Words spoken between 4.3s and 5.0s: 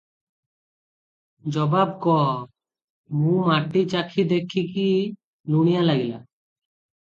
ଦେଖିଛି